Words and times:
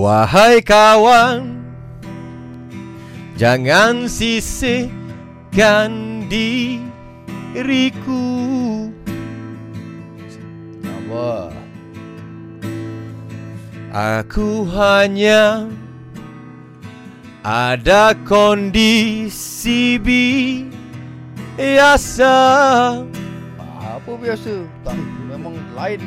Wahai 0.00 0.64
kawan 0.64 1.60
Jangan 3.36 4.08
sisihkan 4.08 5.92
diriku 6.24 6.88
Apa? 10.88 11.52
Aku 13.92 14.64
hanya 14.72 15.68
ada 17.44 18.16
kondisi 18.24 20.00
biasa 21.60 22.36
Apa 24.00 24.12
biasa? 24.16 24.64
Tak, 24.80 24.96
memang 25.28 25.60
lain. 25.76 26.00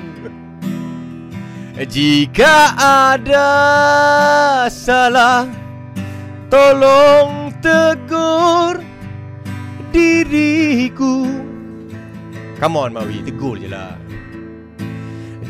Jika 1.73 2.77
ada 2.77 3.49
salah 4.69 5.49
Tolong 6.45 7.49
tegur 7.65 8.77
diriku 9.89 11.25
Come 12.61 12.77
on 12.77 12.93
Mawi, 12.93 13.25
tegur 13.25 13.57
je 13.57 13.65
lah 13.73 13.97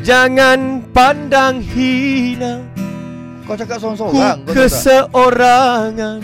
Jangan 0.00 0.88
pandang 0.96 1.60
hina 1.60 2.64
Kau 3.44 3.52
cakap 3.52 3.76
Ku 3.76 3.92
seorang-seorang. 3.92 4.16
Kau 4.16 4.48
cakap. 4.48 4.56
keseorangan 4.56 6.18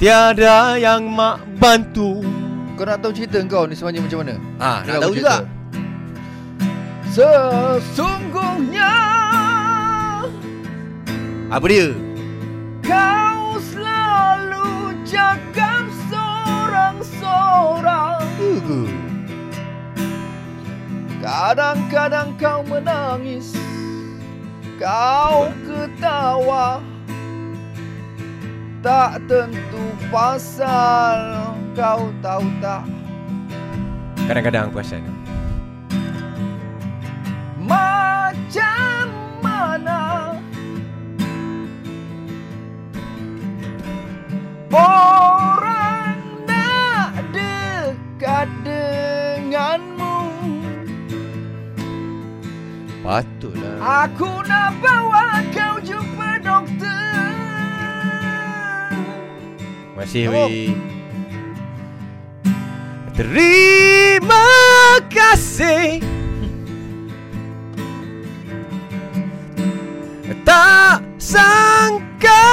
Tiada 0.00 0.80
yang 0.80 1.04
mak 1.12 1.44
bantu 1.60 2.24
Kau 2.80 2.88
nak 2.88 3.04
tahu 3.04 3.12
cerita 3.12 3.44
kau 3.44 3.68
ni 3.68 3.76
sebenarnya 3.76 4.00
macam 4.08 4.18
mana? 4.24 4.34
Ah, 4.56 4.80
nak 4.88 5.04
tahu 5.04 5.12
aku 5.12 5.20
juga 5.20 5.44
cerita. 5.44 5.59
Sesungguhnya 7.10 8.94
Apa 11.50 11.66
dia? 11.66 11.90
kau 12.86 13.58
selalu 13.58 14.94
cakap 15.02 15.90
seorang-seorang. 16.06 18.22
Uh, 18.38 18.86
Kadang-kadang 21.18 22.38
kau 22.38 22.62
menangis. 22.62 23.58
Kau 24.78 25.50
ketawa. 25.66 26.78
Tak 28.80 29.20
tentu 29.28 29.92
pasal 30.08 31.52
Kau 31.74 32.14
tahu 32.22 32.46
tak? 32.62 32.86
Kadang-kadang 34.30 34.70
perasan 34.70 35.02
Patutlah. 53.10 54.06
Aku 54.06 54.38
nak 54.46 54.70
bawa 54.78 55.42
kau 55.50 55.82
jumpa 55.82 56.38
doktor. 56.46 57.34
Masih 59.98 60.30
Apa? 60.30 60.46
weh 60.46 60.70
Terima 63.18 64.46
kasih. 65.10 65.98
Tak 70.46 71.02
sangka 71.18 72.46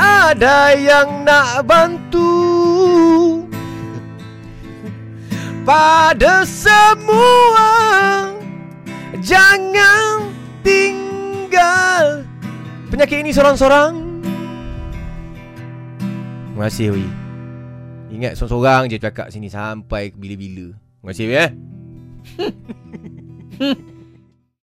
ada 0.00 0.72
yang 0.80 1.28
nak 1.28 1.68
bantu. 1.68 2.40
Pada 5.68 6.48
semua 6.48 8.29
Jangan 9.20 10.32
tinggal. 10.64 12.24
Penyakit 12.90 13.22
ini 13.22 13.30
sorang-sorang 13.30 14.10
Terima 16.50 16.66
kasih 16.66 16.90
Wi 16.92 17.06
Ingat 18.10 18.34
sorang-sorang 18.34 18.90
je 18.90 18.98
cakap 18.98 19.30
sini 19.30 19.46
sampai 19.46 20.10
bila-bila. 20.10 20.74
Terima 20.74 21.10
kasih 21.14 21.24
Wi 21.30 21.36
eh 21.38 21.50